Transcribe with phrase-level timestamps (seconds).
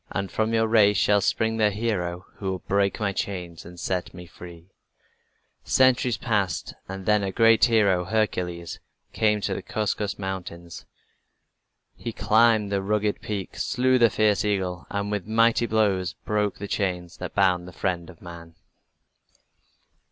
[0.09, 4.15] And from your race shall spring the hero who will break my chains and set
[4.15, 4.71] me free."
[5.63, 8.79] Centuries passed and then a great hero, Hercules,
[9.13, 10.87] came to the Caucasus Mountains.
[11.95, 16.67] He climbed the rugged peak, slew the fierce eagle, and with mighty blows broke the
[16.67, 18.55] chains that bound the friend of man.